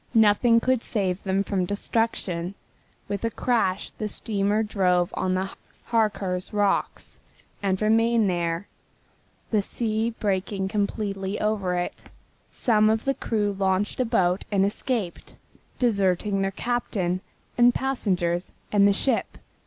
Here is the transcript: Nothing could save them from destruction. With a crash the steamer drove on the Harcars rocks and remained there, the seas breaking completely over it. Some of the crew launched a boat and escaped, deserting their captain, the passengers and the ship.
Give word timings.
Nothing 0.15 0.59
could 0.59 0.81
save 0.81 1.21
them 1.21 1.43
from 1.43 1.63
destruction. 1.67 2.55
With 3.07 3.23
a 3.23 3.29
crash 3.29 3.91
the 3.91 4.07
steamer 4.07 4.63
drove 4.63 5.13
on 5.15 5.35
the 5.35 5.51
Harcars 5.91 6.51
rocks 6.51 7.19
and 7.61 7.79
remained 7.79 8.27
there, 8.27 8.67
the 9.51 9.61
seas 9.61 10.15
breaking 10.19 10.69
completely 10.69 11.39
over 11.39 11.75
it. 11.75 12.05
Some 12.47 12.89
of 12.89 13.05
the 13.05 13.13
crew 13.13 13.53
launched 13.53 13.99
a 13.99 14.05
boat 14.05 14.43
and 14.51 14.65
escaped, 14.65 15.37
deserting 15.77 16.41
their 16.41 16.49
captain, 16.49 17.21
the 17.55 17.71
passengers 17.71 18.53
and 18.71 18.87
the 18.87 18.93
ship. 18.93 19.37